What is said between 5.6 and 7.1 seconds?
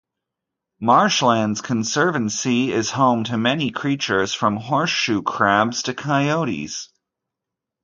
to coyotes.